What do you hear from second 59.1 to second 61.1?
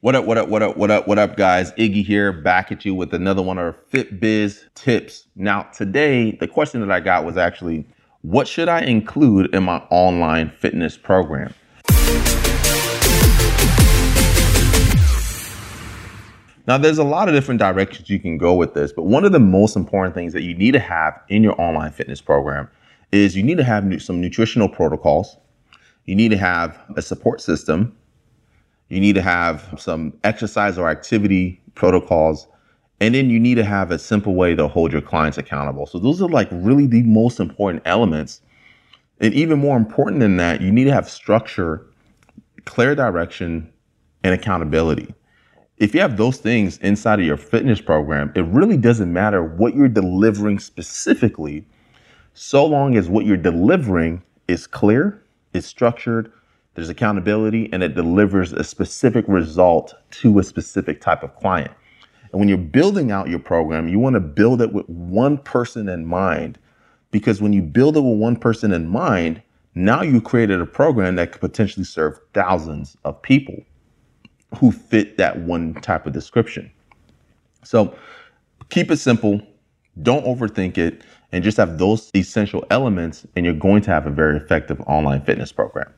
result to a specific